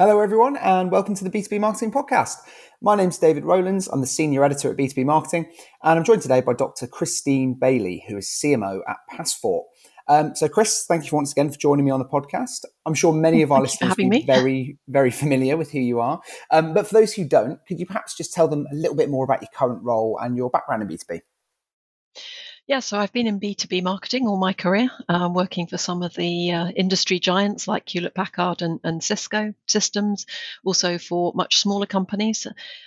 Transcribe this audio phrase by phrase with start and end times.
[0.00, 2.36] Hello, everyone, and welcome to the B2B Marketing Podcast.
[2.80, 3.86] My name's David Rowlands.
[3.86, 5.44] I'm the Senior Editor at B2B Marketing,
[5.82, 6.86] and I'm joined today by Dr.
[6.86, 9.64] Christine Bailey, who is CMO at Passfort.
[10.08, 12.64] Um, so, Chris, thank you once again for joining me on the podcast.
[12.86, 16.18] I'm sure many of our listeners will be very, very familiar with who you are.
[16.50, 19.10] Um, but for those who don't, could you perhaps just tell them a little bit
[19.10, 21.20] more about your current role and your background in B2B?
[22.70, 26.14] Yeah, so I've been in B2B marketing all my career, um, working for some of
[26.14, 30.24] the uh, industry giants like Hewlett Packard and, and, Cisco systems,
[30.62, 32.46] also for much smaller companies.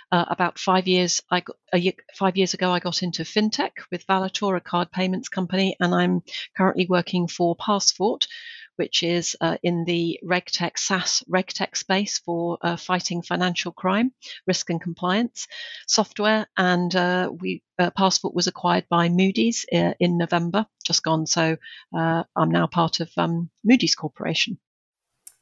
[0.10, 4.08] Uh, about five years, I got, year, five years ago, I got into fintech with
[4.08, 6.24] Valitor, a card payments company, and I'm
[6.56, 8.28] currently working for Passfort,
[8.76, 14.14] which is uh, in the RegTech SaaS RegTech space for uh, fighting financial crime,
[14.48, 15.48] risk and compliance
[15.88, 16.48] software.
[16.58, 21.26] And uh, we uh, Passfort was acquired by Moody's uh, in November, just gone.
[21.26, 21.58] So
[21.96, 24.58] uh, I'm now part of um, Moody's Corporation.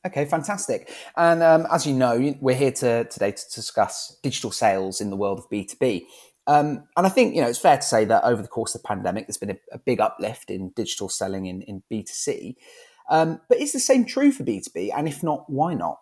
[0.06, 0.92] Okay, fantastic.
[1.16, 5.16] And um, as you know, we're here to, today to discuss digital sales in the
[5.16, 6.06] world of B2B.
[6.48, 8.82] Um, and I think you know it's fair to say that over the course of
[8.82, 12.56] the pandemic, there's been a, a big uplift in digital selling in, in B2C.
[13.12, 14.92] Um, but is the same true for B2B?
[14.96, 16.00] And if not, why not?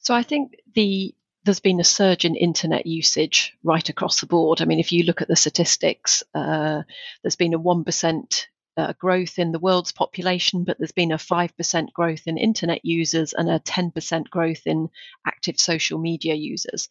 [0.00, 1.14] So I think the
[1.44, 4.60] there's been a surge in internet usage right across the board.
[4.60, 6.82] I mean, if you look at the statistics, uh,
[7.22, 11.92] there's been a 1% uh, growth in the world's population, but there's been a 5%
[11.92, 14.88] growth in internet users and a 10% growth in
[15.26, 16.88] active social media users.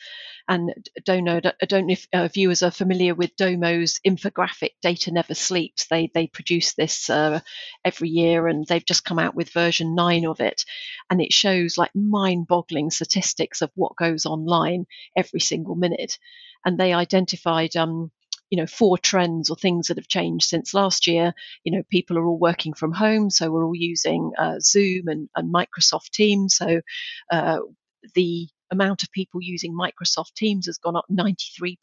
[0.48, 0.74] And
[1.06, 5.34] don't know, I don't know if uh, viewers are familiar with Domo's infographic "Data Never
[5.34, 7.40] Sleeps." They they produce this uh,
[7.86, 10.66] every year, and they've just come out with version nine of it,
[11.10, 14.86] and it shows like mind-boggling statistics of what goes online
[15.16, 16.18] every single minute.
[16.66, 18.12] And they identified um,
[18.52, 21.34] you know four trends or things that have changed since last year.
[21.64, 25.30] You know people are all working from home so we're all using uh, zoom and,
[25.36, 26.58] and, microsoft teams.
[26.58, 26.82] So
[27.32, 27.60] uh,
[28.14, 31.78] the amount of people using microsoft teams has gone up 93%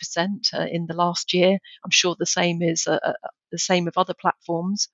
[0.54, 1.58] uh, in the last year.
[1.84, 3.12] I'm sure the same is uh, uh,
[3.50, 4.88] the same of other platforms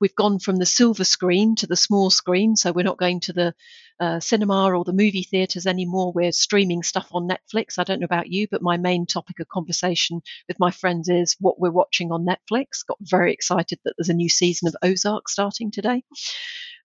[0.00, 2.56] we've gone from the silver screen to the small screen.
[2.56, 3.54] So we're not going to the
[4.00, 6.12] uh, cinema or the movie theatres anymore.
[6.12, 7.78] We're streaming stuff on Netflix.
[7.78, 11.36] I don't know about you, but my main topic of conversation with my friends is
[11.38, 12.86] what we're watching on Netflix.
[12.86, 16.02] Got very excited that there's a new season of Ozark starting today.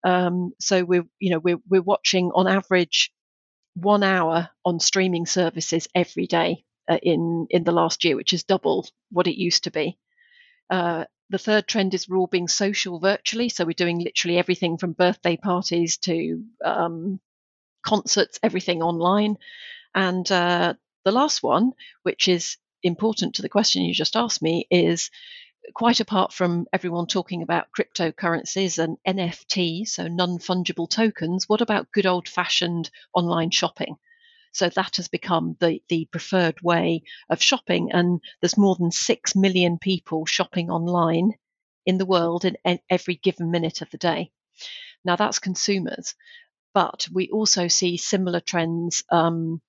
[0.04, 3.12] Um, so we're, you know, we're, we're watching on average
[3.76, 8.44] one hour on streaming services every day uh, in in the last year, which is
[8.44, 9.98] double what it used to be.
[10.70, 13.50] Uh, the third trend is we're all being social virtually.
[13.50, 17.20] So we're doing literally everything from birthday parties to um,
[17.86, 19.38] concerts, everything online.
[19.94, 24.68] And uh, the last one, which is important to the question you just asked me,
[24.70, 25.10] is
[25.74, 31.92] quite apart from everyone talking about cryptocurrencies and NFT, so non fungible tokens, what about
[31.92, 33.98] good old fashioned online shopping?
[34.56, 37.92] So that has become the, the preferred way of shopping.
[37.92, 41.34] And there's more than 6 million people shopping online
[41.86, 44.32] in the world in, every given minute of the day.
[45.04, 46.16] Now that's consumers.
[46.74, 49.62] But we also see similar trends um,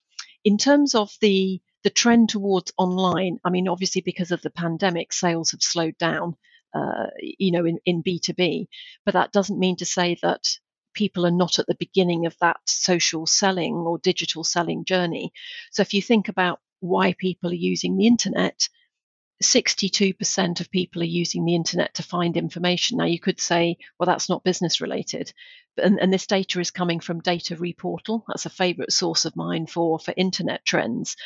[0.45, 3.39] in terms of the the trend towards online.
[3.45, 6.37] I mean, obviously because of the pandemic, sales have slowed down.
[6.75, 8.67] Uh, you know, in, in B2B,
[9.05, 10.43] but that doesn't mean to say that
[10.97, 15.33] people are not at the beginning of that social selling or digital selling journey.
[15.71, 18.69] So if you think about why people are using the internet,
[19.43, 22.97] 62% of people are using the internet to find information.
[22.97, 25.33] Now, you could say, well, that's not business related.
[25.77, 28.23] And, and, this data is coming from Data Reportal.
[28.27, 31.17] That's a favorite source of mine for, for internet trends.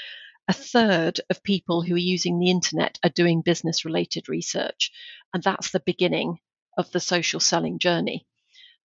[0.49, 4.91] A third of people who are using the internet are doing business related research.
[5.33, 6.39] And that's the beginning
[6.77, 8.27] of the social selling journey.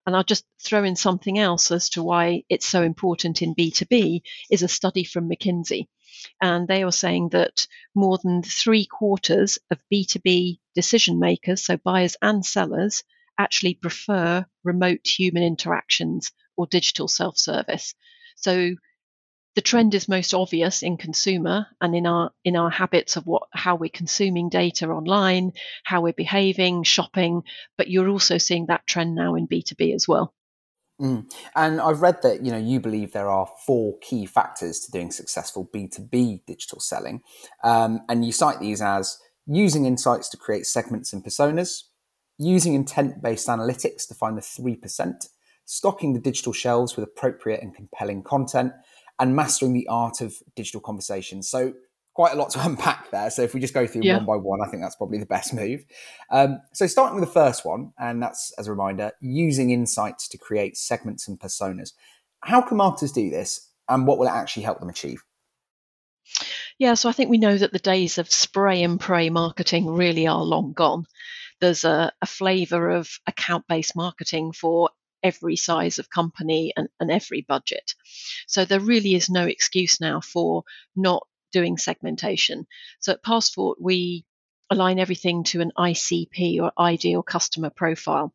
[0.06, 4.22] And I'll just throw in something else as to why it's so important in B2B
[4.50, 5.88] is a study from McKinsey.
[6.40, 12.16] And they are saying that more than three quarters of B2B decision makers, so buyers
[12.22, 13.02] and sellers,
[13.38, 17.94] actually prefer remote human interactions or digital self service.
[18.36, 18.76] So
[19.56, 23.44] the trend is most obvious in consumer and in our in our habits of what
[23.52, 27.42] how we're consuming data online, how we're behaving, shopping,
[27.78, 30.34] but you're also seeing that trend now in B2B as well.
[31.00, 31.30] Mm.
[31.54, 35.10] And I've read that you know you believe there are four key factors to doing
[35.10, 37.22] successful B2B digital selling,
[37.64, 41.84] um, and you cite these as using insights to create segments and personas,
[42.38, 45.28] using intent-based analytics to find the three percent,
[45.64, 48.72] stocking the digital shelves with appropriate and compelling content,
[49.18, 51.42] and mastering the art of digital conversation.
[51.42, 51.74] So
[52.16, 53.30] quite a lot to unpack there.
[53.30, 54.16] So if we just go through yeah.
[54.16, 55.84] one by one, I think that's probably the best move.
[56.30, 60.38] Um, so starting with the first one, and that's as a reminder, using insights to
[60.38, 61.92] create segments and personas.
[62.40, 65.22] How can marketers do this, and what will it actually help them achieve?
[66.78, 70.26] Yeah, so I think we know that the days of spray and pray marketing really
[70.26, 71.06] are long gone.
[71.60, 74.90] There's a, a flavour of account based marketing for
[75.22, 77.94] every size of company and, and every budget.
[78.46, 80.64] So there really is no excuse now for
[80.94, 82.66] not doing segmentation.
[83.00, 84.24] So at Passfort, we
[84.70, 88.32] align everything to an ICP or ideal customer profile.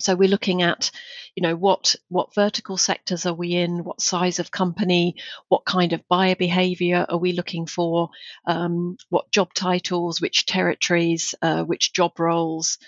[0.00, 0.90] So we're looking at,
[1.36, 3.84] you know, what what vertical sectors are we in?
[3.84, 5.16] What size of company?
[5.48, 8.10] What kind of buyer behaviour are we looking for?
[8.46, 10.20] Um, what job titles?
[10.20, 11.34] Which territories?
[11.40, 12.78] Uh, which job roles?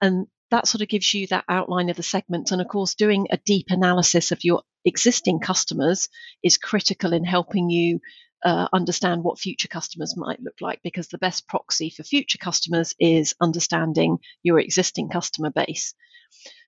[0.00, 2.52] And that sort of gives you that outline of the segments.
[2.52, 6.08] And of course, doing a deep analysis of your existing customers
[6.42, 8.00] is critical in helping you
[8.44, 12.94] uh, understand what future customers might look like because the best proxy for future customers
[12.98, 15.94] is understanding your existing customer base.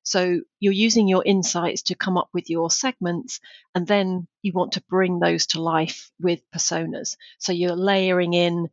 [0.05, 3.39] So you're using your insights to come up with your segments,
[3.75, 7.17] and then you want to bring those to life with personas.
[7.39, 8.69] So you're layering in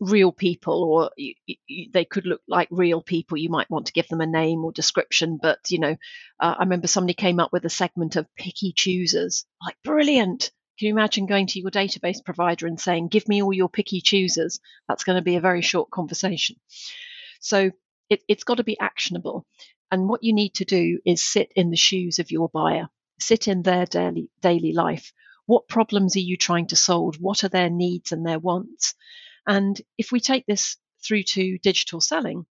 [0.00, 1.34] real people, or you,
[1.66, 3.36] you, they could look like real people.
[3.36, 5.96] You might want to give them a name or description, but you know,
[6.40, 9.44] uh, I remember somebody came up with a segment of picky choosers.
[9.64, 10.50] Like, brilliant!
[10.78, 14.00] Can you imagine going to your database provider and saying, "Give me all your picky
[14.00, 14.60] choosers"?
[14.88, 16.56] That's going to be a very short conversation.
[17.40, 17.70] So
[18.08, 19.46] it, it's got to be actionable.
[19.90, 22.88] And what you need to do is sit in the shoes of your buyer,
[23.18, 25.12] sit in their daily, daily life.
[25.46, 27.16] What problems are you trying to solve?
[27.16, 28.94] What are their needs and their wants?
[29.50, 32.46] And if we take this through to digital selling,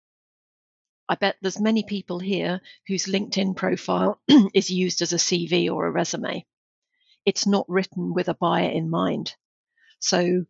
[1.08, 4.20] I bet there's many people here whose LinkedIn profile
[4.54, 6.46] is used as a CV or a resume.
[7.26, 9.34] It's not written with a buyer in mind.
[9.98, 10.44] So,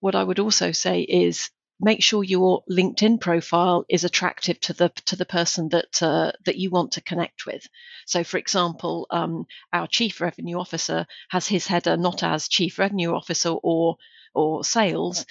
[0.00, 1.50] what I would also say is
[1.80, 6.56] make sure your LinkedIn profile is attractive to the to the person that uh, that
[6.56, 7.66] you want to connect with.
[8.06, 13.14] So, for example, um, our chief revenue officer has his header not as chief revenue
[13.14, 13.96] officer or
[14.34, 15.24] or sales,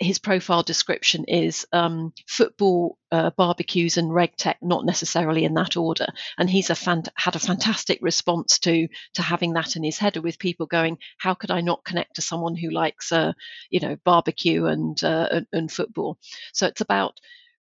[0.00, 5.76] his profile description is um, football, uh, barbecues, and reg tech, not necessarily in that
[5.76, 6.06] order.
[6.38, 10.22] And he's a fant- had a fantastic response to to having that in his header,
[10.22, 13.34] with people going, "How could I not connect to someone who likes, uh,
[13.70, 16.18] you know, barbecue and, uh, and and football?"
[16.54, 17.20] So it's about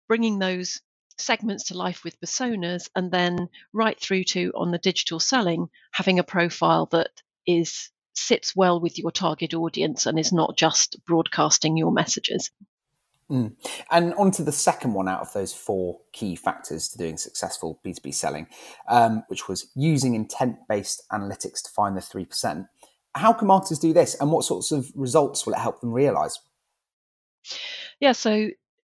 [0.08, 0.81] bringing those
[1.19, 6.19] segments to life with personas, and then right through to on the digital selling, having
[6.19, 7.11] a profile that
[7.46, 12.50] is sits well with your target audience and is not just broadcasting your messages.
[13.31, 13.55] Mm.
[13.91, 17.81] And on to the second one out of those four key factors to doing successful
[17.85, 18.47] B2B selling,
[18.88, 22.69] um, which was using intent based analytics to find the 3%.
[23.14, 26.38] How can marketers do this and what sorts of results will it help them realize?
[28.00, 28.49] Yeah, so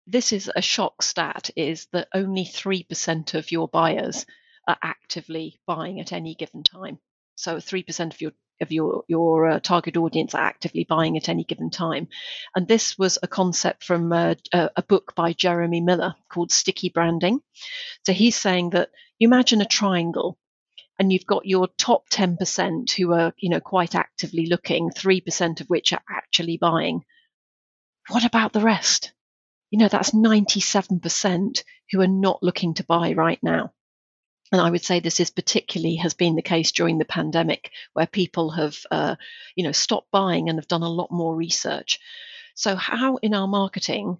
[0.06, 4.26] this is a shock stat is that only 3% of your buyers
[4.67, 6.99] are actively buying at any given time.
[7.37, 11.70] So 3% of your of your your uh, target audience actively buying at any given
[11.70, 12.08] time.
[12.54, 17.40] And this was a concept from uh, a book by Jeremy Miller called Sticky Branding.
[18.04, 20.38] So he's saying that you imagine a triangle
[20.99, 25.66] and you've got your top 10% who are you know quite actively looking 3% of
[25.68, 27.04] which are actually buying
[28.09, 29.12] what about the rest
[29.71, 33.73] you know that's 97% who are not looking to buy right now
[34.52, 38.06] and I would say this is particularly has been the case during the pandemic, where
[38.06, 39.16] people have, uh,
[39.56, 41.99] you know, stopped buying and have done a lot more research.
[42.54, 44.18] So, how in our marketing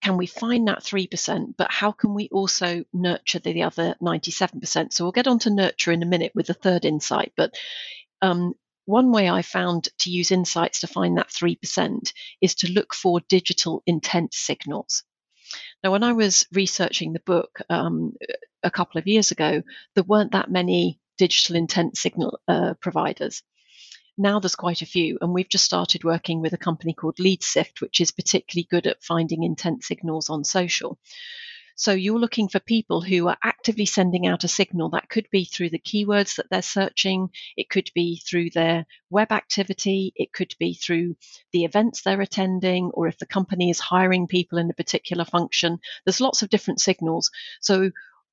[0.00, 4.92] can we find that 3%, but how can we also nurture the the other 97%?
[4.92, 7.32] So, we'll get on to nurture in a minute with the third insight.
[7.36, 7.52] But
[8.20, 12.94] um, one way I found to use insights to find that 3% is to look
[12.94, 15.02] for digital intent signals.
[15.82, 18.14] Now, when I was researching the book um,
[18.62, 19.62] a couple of years ago,
[19.94, 23.42] there weren't that many digital intent signal uh, providers.
[24.18, 27.80] Now there's quite a few, and we've just started working with a company called LeadSift,
[27.80, 30.98] which is particularly good at finding intent signals on social.
[31.76, 35.46] So you're looking for people who are actively sending out a signal that could be
[35.46, 40.54] through the keywords that they're searching, it could be through their web activity, it could
[40.58, 41.16] be through
[41.52, 45.80] the events they're attending, or if the company is hiring people in a particular function.
[46.04, 47.30] There's lots of different signals.
[47.60, 47.90] So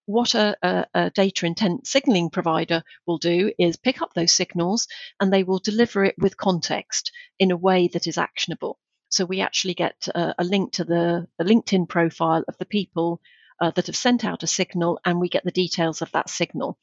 [0.10, 4.88] what a, a, a, data intent signaling provider will do is pick up those signals
[5.20, 8.80] and they will deliver it with context in a way that is actionable.
[9.10, 13.22] So we actually get a, a link to the LinkedIn profile of the people
[13.62, 16.80] uh, that have sent out a signal, and we get the details of that signal.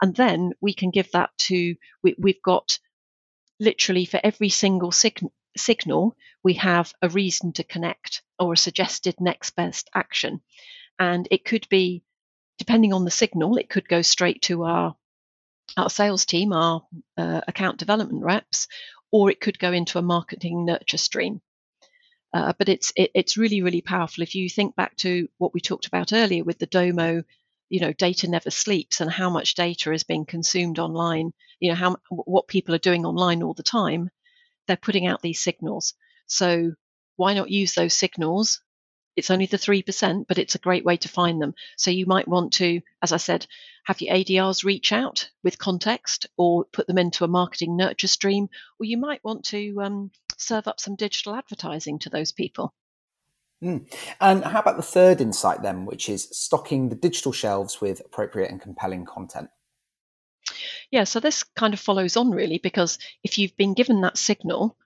[0.00, 2.78] And then we can give that to, we, have got
[3.58, 5.20] literally for every single sig-
[5.54, 10.40] signal, we have a reason to connect or a suggested next best action.
[10.98, 12.04] And it could be,
[12.60, 14.94] depending on the signal, it could go straight to our
[15.78, 16.84] our sales team, our
[17.16, 18.68] uh, account development reps,
[19.10, 21.40] or it could go into a marketing nurture stream.
[22.34, 24.22] Uh, but it's it, it's really really powerful.
[24.22, 27.24] If you think back to what we talked about earlier with the Domo,
[27.70, 31.32] you know, data never sleeps, and how much data is being consumed online.
[31.60, 34.10] You know, how what people are doing online all the time.
[34.66, 35.94] They're putting out these signals.
[36.26, 36.74] So
[37.16, 38.60] why not use those signals
[39.16, 41.54] it's only the 3%, but it's a great way to find them.
[41.76, 43.46] So you might want to, as I said,
[43.84, 48.48] have your ADRs reach out with context or put them into a marketing nurture stream,
[48.78, 52.72] or you might want to um, serve up some digital advertising to those people.
[53.62, 53.92] Mm.
[54.20, 58.50] And how about the third insight then, which is stocking the digital shelves with appropriate
[58.50, 59.50] and compelling content?
[60.90, 64.76] Yeah, so this kind of follows on really because if you've been given that signal,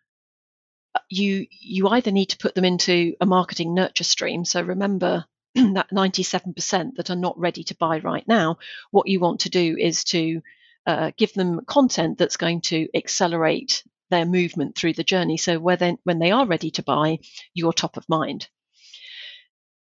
[1.14, 4.44] you you either need to put them into a marketing nurture stream.
[4.44, 8.58] So remember that 97% that are not ready to buy right now.
[8.90, 10.42] What you want to do is to
[10.86, 15.36] uh, give them content that's going to accelerate their movement through the journey.
[15.36, 17.18] So when when they are ready to buy,
[17.54, 18.48] you're top of mind.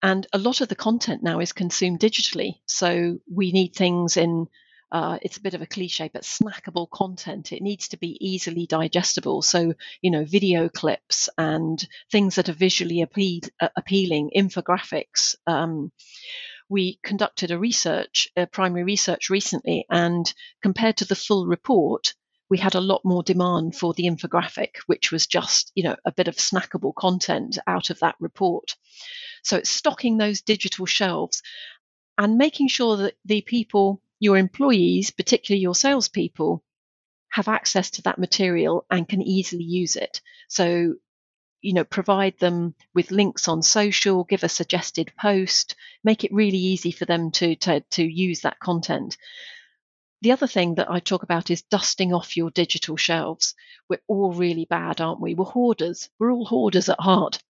[0.01, 2.55] And a lot of the content now is consumed digitally.
[2.65, 4.47] So we need things in
[4.91, 7.51] uh, it's a bit of a cliche, but snackable content.
[7.51, 9.41] It needs to be easily digestible.
[9.41, 15.35] So, you know, video clips and things that are visually uh, appealing, infographics.
[15.45, 15.91] Um,
[16.69, 20.31] we conducted a research, a primary research recently, and
[20.61, 22.13] compared to the full report,
[22.49, 26.11] we had a lot more demand for the infographic, which was just, you know, a
[26.11, 28.75] bit of snackable content out of that report.
[29.43, 31.43] So it's stocking those digital shelves
[32.17, 36.63] and making sure that the people your employees, particularly your salespeople,
[37.29, 40.21] have access to that material and can easily use it.
[40.47, 40.95] So,
[41.61, 46.57] you know, provide them with links on social, give a suggested post, make it really
[46.57, 49.17] easy for them to, to, to use that content.
[50.21, 53.55] The other thing that I talk about is dusting off your digital shelves.
[53.89, 55.33] We're all really bad, aren't we?
[55.33, 56.09] We're hoarders.
[56.19, 57.41] We're all hoarders at heart.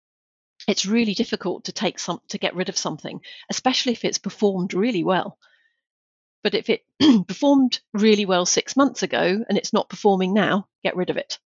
[0.68, 4.74] It's really difficult to take some to get rid of something, especially if it's performed
[4.74, 5.40] really well.
[6.43, 6.86] But if it
[7.27, 11.39] performed really well six months ago and it's not performing now, get rid of it.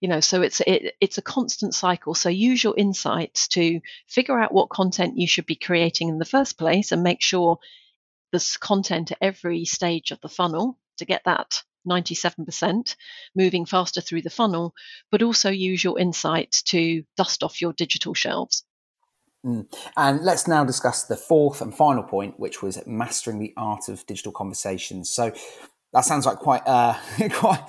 [0.00, 2.14] You know, so it's it, it's a constant cycle.
[2.14, 6.24] So use your insights to figure out what content you should be creating in the
[6.24, 7.58] first place, and make sure
[8.32, 12.96] this content at every stage of the funnel to get that 97%
[13.34, 14.74] moving faster through the funnel,
[15.10, 18.64] but also use your insights to dust off your digital shelves.
[19.44, 19.72] Mm.
[19.96, 24.04] And let's now discuss the fourth and final point, which was mastering the art of
[24.06, 25.10] digital conversations.
[25.10, 25.32] So
[25.92, 26.94] that sounds like quite uh,
[27.32, 27.62] quite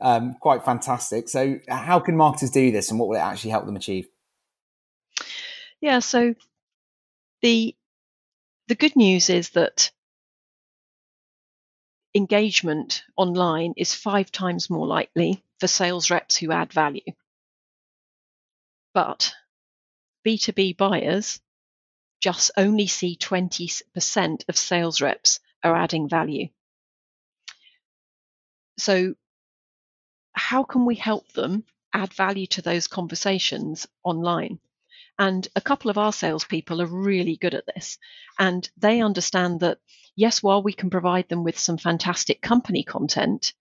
[0.00, 1.28] um, quite fantastic.
[1.28, 4.08] So how can marketers do this, and what will it actually help them achieve?
[5.80, 6.00] Yeah.
[6.00, 6.34] So
[7.42, 7.74] the
[8.68, 9.90] the good news is that
[12.14, 17.02] engagement online is five times more likely for sales reps who add value.
[18.92, 19.34] But
[20.26, 21.40] B2B buyers
[22.20, 26.48] just only see 20% of sales reps are adding value.
[28.78, 29.14] So,
[30.32, 34.58] how can we help them add value to those conversations online?
[35.18, 37.98] And a couple of our salespeople are really good at this.
[38.38, 39.78] And they understand that,
[40.16, 43.52] yes, while we can provide them with some fantastic company content,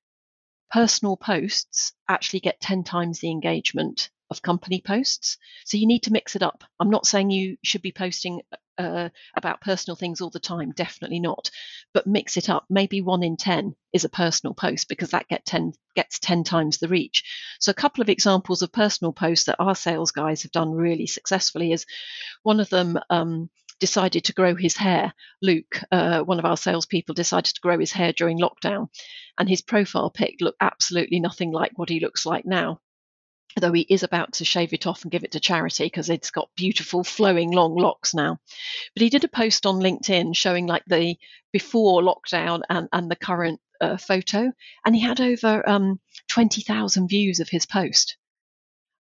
[0.71, 5.37] personal posts actually get 10 times the engagement of company posts.
[5.65, 6.63] So you need to mix it up.
[6.79, 8.41] I'm not saying you should be posting
[8.77, 11.49] uh, about personal things all the time, definitely not.
[11.93, 12.65] But mix it up.
[12.69, 16.77] Maybe one in 10 is a personal post because that get 10, gets 10 times
[16.77, 17.23] the reach.
[17.59, 21.07] So a couple of examples of personal posts that our sales guys have done really
[21.07, 21.85] successfully is
[22.43, 22.99] one of them.
[23.09, 23.49] Um,
[23.79, 25.13] decided to grow his hair.
[25.41, 28.87] Luke, uh, one of our salespeople, decided to grow his hair during lockdown,
[29.37, 32.79] and his profile pic looked absolutely nothing like what he looks like now
[33.59, 36.31] though he is about to shave it off and give it to charity because it's
[36.31, 38.39] got beautiful flowing long locks now.
[38.95, 41.17] But he did a post on LinkedIn showing like the
[41.51, 44.51] before lockdown and, and the current uh, photo,
[44.85, 48.17] and he had over um, 20,000 views of his post.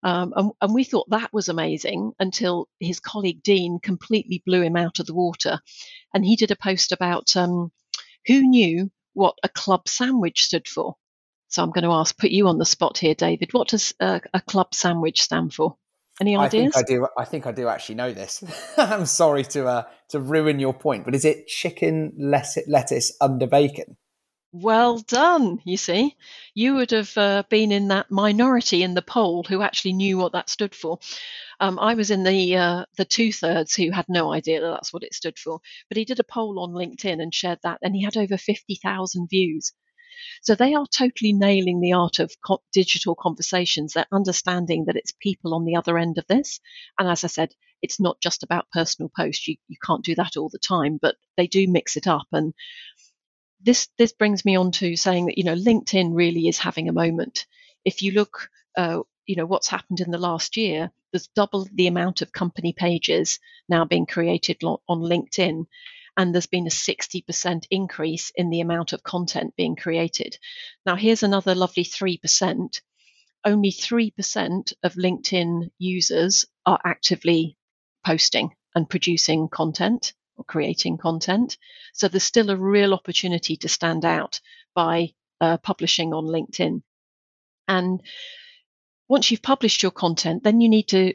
[0.05, 4.77] Um, and, and, we thought that was amazing until his colleague Dean completely blew him
[4.77, 5.61] out of the water.
[6.13, 7.71] And he did a post about um,
[8.27, 10.97] who knew what a club sandwich stood for.
[11.53, 13.53] So I'm going to ask, put you on the spot here, David.
[13.53, 15.77] What does a, a club sandwich stand for?
[16.19, 16.75] Any ideas?
[16.75, 17.09] I think I do.
[17.19, 18.43] I think I do actually know this.
[18.79, 23.97] I'm sorry to uh, to ruin your point, but is it chicken lettuce under bacon?
[24.53, 25.61] Well done.
[25.65, 26.17] You see,
[26.55, 30.33] you would have uh, been in that minority in the poll who actually knew what
[30.33, 31.01] that stood for.
[31.61, 34.93] Um, I was in the uh, the two thirds who had no idea that that's
[34.93, 35.61] what it stood for.
[35.89, 38.77] But he did a poll on LinkedIn and shared that, and he had over fifty
[38.83, 39.73] thousand views.
[40.43, 43.93] So they are totally nailing the art of co- digital conversations.
[43.93, 46.61] They're understanding that it's people on the other end of this.
[46.99, 49.47] And as I said, it's not just about personal posts.
[49.49, 52.27] You, you can't do that all the time, but they do mix it up.
[52.33, 52.55] And
[53.61, 56.93] this this brings me on to saying that you know LinkedIn really is having a
[56.93, 57.47] moment.
[57.85, 61.87] If you look, uh, you know what's happened in the last year, there's double the
[61.87, 63.39] amount of company pages
[63.69, 65.67] now being created on LinkedIn,
[66.17, 70.37] and there's been a 60% increase in the amount of content being created.
[70.85, 72.81] Now here's another lovely three percent.
[73.45, 77.57] Only three percent of LinkedIn users are actively
[78.05, 81.57] posting and producing content or creating content.
[81.93, 84.41] So there's still a real opportunity to stand out
[84.75, 86.83] by uh, publishing on LinkedIn.
[87.69, 88.03] And
[89.09, 91.15] once you've published your content, then you need to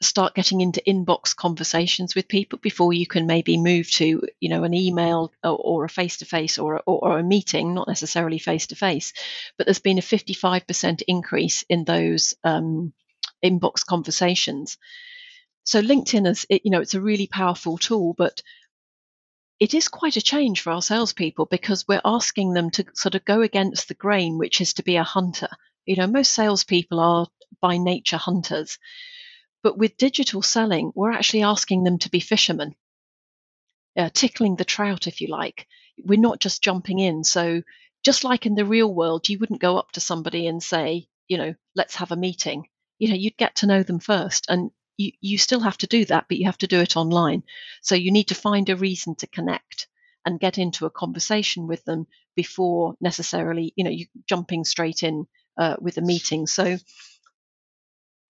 [0.00, 4.62] start getting into inbox conversations with people before you can maybe move to you know
[4.64, 8.76] an email or, a face to face or, or a meeting not necessarily face to
[8.76, 9.12] face
[9.56, 12.92] but there's been a 55% increase in those um,
[13.44, 14.78] inbox conversations
[15.64, 18.40] so linkedin is you know it's a really powerful tool but
[19.60, 23.24] it is quite a change for our salespeople because we're asking them to sort of
[23.24, 25.48] go against the grain, which is to be a hunter.
[25.84, 27.26] You know, most salespeople are
[27.60, 28.78] by nature hunters.
[29.62, 32.74] But with digital selling, we're actually asking them to be fishermen,
[33.96, 35.66] uh, tickling the trout, if you like.
[36.04, 37.24] We're not just jumping in.
[37.24, 37.62] So,
[38.04, 41.36] just like in the real world, you wouldn't go up to somebody and say, you
[41.36, 42.68] know, let's have a meeting.
[42.98, 44.46] You know, you'd get to know them first.
[44.48, 47.42] And you, you still have to do that, but you have to do it online.
[47.82, 49.88] So you need to find a reason to connect
[50.24, 55.26] and get into a conversation with them before necessarily, you know, you jumping straight in
[55.56, 56.46] uh, with a meeting.
[56.46, 56.76] So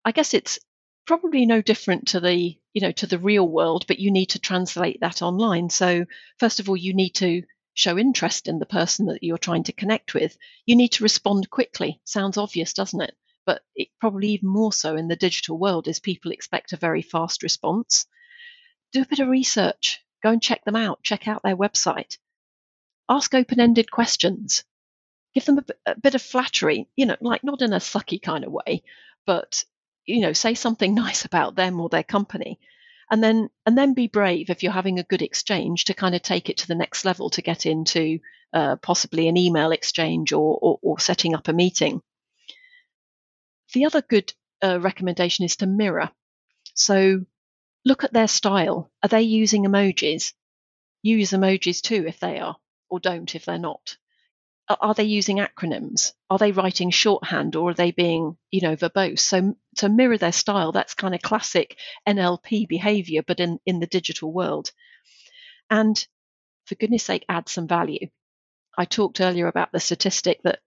[0.04, 0.60] I guess it's
[1.06, 4.40] probably no different to the, you know, to the real world, but you need to
[4.40, 5.70] translate that online.
[5.70, 6.06] So
[6.40, 9.74] first of all, you need to show interest in the person that you're trying to
[9.74, 10.38] connect with.
[10.66, 12.02] You need to respond quickly.
[12.06, 13.16] Sounds obvious, doesn't it?
[13.46, 17.02] but it, probably even more so in the digital world is people expect a very
[17.02, 18.06] fast response.
[18.92, 22.18] Do a bit of research, go and check them out, check out their website,
[23.08, 24.64] ask open ended questions,
[25.34, 28.44] give them a, a bit of flattery, you know, like not in a sucky kind
[28.44, 28.84] of way,
[29.26, 29.64] but
[30.06, 32.60] you know, say something nice about them or their company
[33.12, 36.22] and then and then be brave if you're having a good exchange to kind of
[36.22, 38.20] take it to the next level to get into
[38.54, 42.02] uh, possibly an email exchange or, or, or setting up a meeting
[43.76, 46.10] the other good uh, recommendation is to mirror.
[46.74, 47.26] So
[47.84, 48.90] look at their style.
[49.04, 50.34] Are they using emojis?
[51.04, 52.56] Use emojis too if they are,
[52.90, 53.98] or don't if they're not.
[54.68, 56.14] Are they using acronyms?
[56.30, 59.20] Are they writing shorthand or are they being, you know, verbose?
[59.20, 63.88] So to mirror their style, that's kind of classic NLP behavior, but in, in the
[63.88, 64.72] digital world.
[65.70, 65.96] And
[66.66, 68.10] for goodness sake, add some value.
[68.78, 70.62] I talked earlier about the statistic that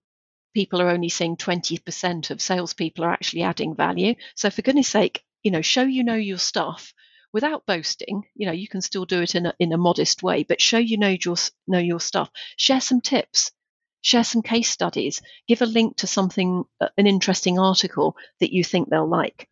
[0.54, 4.14] people are only seeing 20% of salespeople are actually adding value.
[4.34, 6.94] So for goodness sake, you know, show you know your stuff
[7.32, 8.24] without boasting.
[8.34, 10.78] You know, you can still do it in a, in a modest way, but show
[10.78, 12.30] you know your, know your stuff.
[12.56, 13.52] Share some tips.
[14.00, 15.22] Share some case studies.
[15.46, 19.48] Give a link to something, uh, an interesting article that you think they'll like.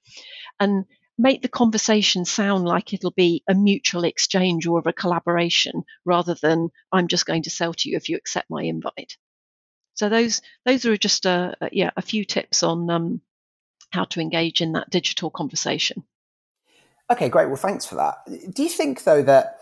[0.61, 0.85] And
[1.19, 6.69] make the conversation sound like it'll be a mutual exchange or a collaboration rather than
[6.93, 9.17] I'm just going to sell to you if you accept my invite.
[9.95, 13.21] So those those are just a, a yeah a few tips on um,
[13.91, 16.05] how to engage in that digital conversation.
[17.11, 17.47] Okay, great.
[17.47, 18.19] Well, thanks for that.
[18.53, 19.59] Do you think though that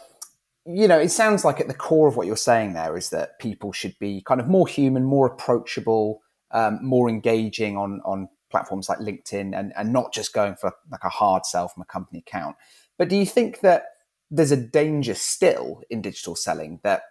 [0.66, 3.38] you know it sounds like at the core of what you're saying there is that
[3.38, 8.88] people should be kind of more human, more approachable, um, more engaging on on platforms
[8.88, 12.20] like LinkedIn, and and not just going for like a hard sell from a company
[12.27, 12.57] account.
[12.98, 13.85] But do you think that
[14.31, 17.03] there's a danger still in digital selling that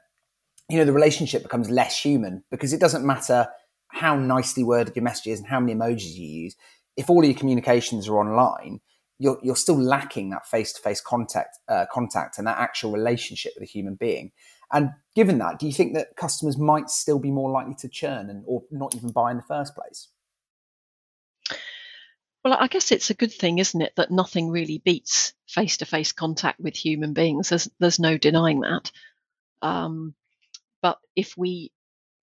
[0.69, 3.47] you know, the relationship becomes less human because it doesn't matter
[3.89, 6.55] how nicely worded your message is and how many emojis you use.
[6.97, 8.79] If all your communications are online,
[9.19, 13.71] you're, you're still lacking that face-to-face contact, uh, contact and that actual relationship with a
[13.71, 14.31] human being.
[14.71, 18.29] And given that, do you think that customers might still be more likely to churn
[18.29, 20.09] and or not even buy in the first place?
[22.43, 26.59] Well, I guess it's a good thing, isn't it, that nothing really beats face-to-face contact
[26.59, 27.49] with human beings.
[27.49, 28.91] There's, there's no denying that.
[29.61, 30.15] Um,
[30.81, 31.71] but if we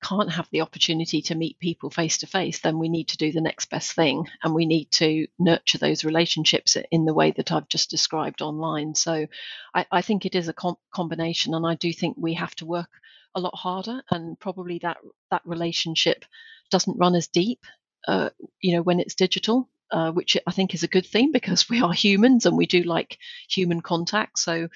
[0.03, 3.33] can't have the opportunity to meet people face to face, then we need to do
[3.33, 7.53] the next best thing and we need to nurture those relationships in the way that
[7.53, 8.95] I've just described online.
[8.95, 9.27] So
[9.75, 12.67] I, I think it is a com- combination, and I do think we have to
[12.67, 12.91] work
[13.35, 14.99] a lot harder, and probably that
[15.31, 16.25] that relationship
[16.71, 17.61] doesn't run as deep,
[18.09, 19.69] uh, you know, when it's digital.
[19.93, 22.85] Uh, which I think is a good thing because we are humans and we do
[22.85, 24.39] like human contact.
[24.39, 24.69] So,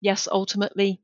[0.00, 1.00] yes, ultimately,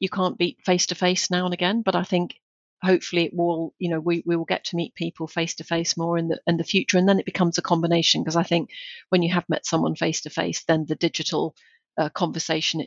[0.00, 2.40] you can't beat face to face now and again, but I think
[2.82, 5.96] hopefully it will you know we, we will get to meet people face to face
[5.96, 8.70] more in the in the future and then it becomes a combination because i think
[9.10, 11.54] when you have met someone face to face then the digital
[11.98, 12.84] uh, conversation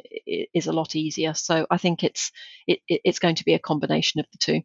[0.53, 2.31] is a lot easier so i think it's
[2.67, 4.62] it, it's going to be a combination of the two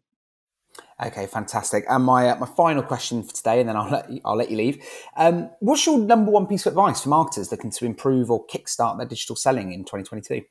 [1.03, 1.83] Okay, fantastic.
[1.89, 4.51] And my uh, my final question for today, and then I'll let you, I'll let
[4.51, 4.85] you leave.
[5.17, 8.97] Um, what's your number one piece of advice for marketers looking to improve or kickstart
[8.97, 10.43] their digital selling in 2022?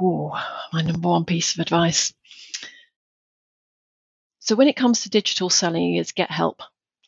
[0.00, 0.32] Oh,
[0.72, 2.12] my number one piece of advice.
[4.40, 6.62] So when it comes to digital selling, is get help.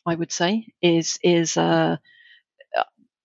[0.05, 1.97] I would say is is uh,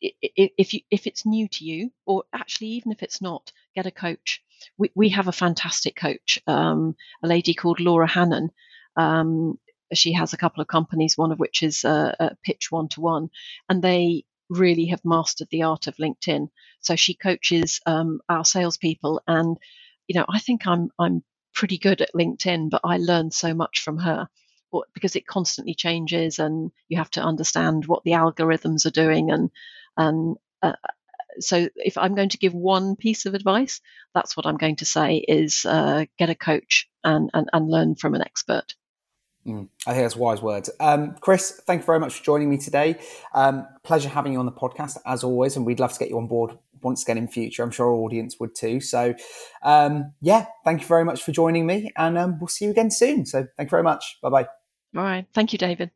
[0.01, 3.91] if you if it's new to you, or actually even if it's not, get a
[3.91, 4.43] coach.
[4.77, 8.51] We we have a fantastic coach, um, a lady called Laura Hannon.
[8.97, 9.59] Um,
[9.93, 13.01] she has a couple of companies, one of which is uh, uh Pitch One to
[13.01, 13.31] One,
[13.69, 16.49] and they really have mastered the art of LinkedIn.
[16.81, 19.57] So she coaches um, our salespeople, and
[20.07, 21.23] you know, I think I'm I'm
[21.55, 24.29] pretty good at LinkedIn, but I learn so much from her
[24.93, 29.51] because it constantly changes, and you have to understand what the algorithms are doing, and
[29.97, 30.73] and uh,
[31.41, 33.81] so if I'm going to give one piece of advice,
[34.15, 37.95] that's what I'm going to say is uh, get a coach and, and, and learn
[37.95, 38.75] from an expert.
[39.47, 40.71] Mm, I think that's wise words.
[40.81, 42.99] Um, Chris, thank you very much for joining me today.
[43.35, 46.17] Um, pleasure having you on the podcast as always, and we'd love to get you
[46.17, 47.63] on board once again in future.
[47.63, 48.81] I'm sure our audience would too.
[48.81, 49.15] So,
[49.63, 52.91] um, yeah, thank you very much for joining me, and um, we'll see you again
[52.91, 53.27] soon.
[53.27, 54.19] So, thank you very much.
[54.23, 54.47] Bye bye.
[54.97, 55.27] All right.
[55.35, 55.91] Thank you, David.